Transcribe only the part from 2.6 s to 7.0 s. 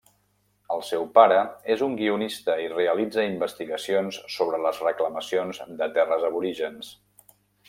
i realitza investigacions sobre les reclamacions de terres aborígens.